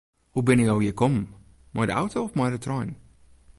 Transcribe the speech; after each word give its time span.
Hoe 0.35 0.43
binne 0.49 0.63
jo 0.67 0.75
hjir 0.79 0.95
kommen, 1.01 1.27
mei 1.73 1.85
de 1.91 1.97
auto 2.01 2.19
of 2.25 2.35
mei 2.37 2.51
de 2.55 2.59
trein? 2.65 2.91